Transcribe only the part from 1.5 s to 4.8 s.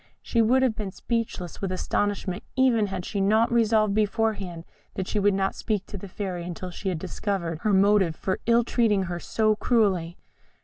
with astonishment even had she not resolved beforehand